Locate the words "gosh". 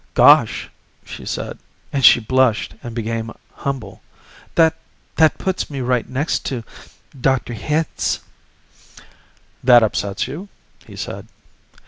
0.15-0.67